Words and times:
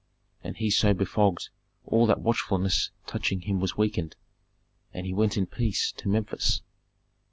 And 0.43 0.57
he 0.57 0.71
so 0.71 0.95
befogged 0.95 1.49
all 1.85 2.07
that 2.07 2.19
watchfulness 2.21 2.89
touching 3.05 3.41
him 3.41 3.59
was 3.59 3.77
weakened, 3.77 4.15
and 4.95 5.05
he 5.05 5.13
went 5.13 5.37
in 5.37 5.45
peace 5.45 5.91
to 5.97 6.09
Memphis. 6.09 6.63